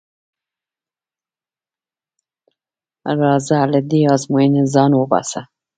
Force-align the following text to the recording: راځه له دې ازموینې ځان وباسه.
راځه 3.19 3.59
له 3.73 3.79
دې 3.89 4.01
ازموینې 4.13 4.63
ځان 4.73 4.91
وباسه. 4.95 5.41